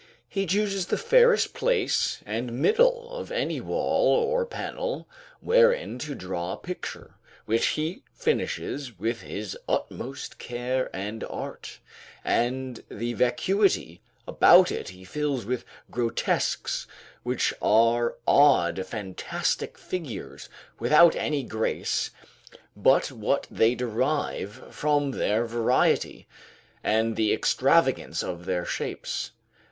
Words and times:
He 0.27 0.47
chooses 0.47 0.87
the 0.87 0.97
fairest 0.97 1.53
place 1.53 2.23
and 2.25 2.53
middle 2.59 3.11
of 3.15 3.31
any 3.31 3.61
wall, 3.61 4.07
or 4.15 4.47
panel, 4.47 5.07
wherein 5.41 5.99
to 5.99 6.15
draw 6.15 6.53
a 6.53 6.57
picture, 6.57 7.13
which 7.45 7.67
he 7.77 8.01
finishes 8.11 8.97
with 8.97 9.21
his 9.21 9.55
utmost 9.69 10.39
care 10.39 10.89
and 10.91 11.23
art, 11.25 11.77
and 12.25 12.83
the 12.89 13.13
vacuity 13.13 14.01
about 14.27 14.71
it 14.71 14.89
he 14.89 15.03
fills 15.03 15.45
with 15.45 15.65
grotesques, 15.91 16.87
which 17.21 17.53
are 17.61 18.15
odd 18.27 18.83
fantastic 18.87 19.77
figures 19.77 20.49
without 20.79 21.15
any 21.15 21.43
grace 21.43 22.09
but 22.75 23.11
what 23.11 23.45
they 23.51 23.75
derive 23.75 24.63
from 24.73 25.11
their 25.11 25.45
variety, 25.45 26.27
and 26.83 27.15
the 27.15 27.31
extravagance 27.31 28.23
of 28.23 28.45
their 28.47 28.65
shapes. 28.65 29.33